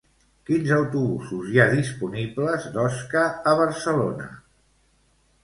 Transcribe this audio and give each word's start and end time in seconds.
Quins 0.49 0.69
autobusos 0.77 1.51
hi 1.51 1.61
ha 1.63 1.67
disponibles 1.73 2.67
d'Osca 2.79 3.23
a 3.53 3.55
Barcelona? 3.61 4.29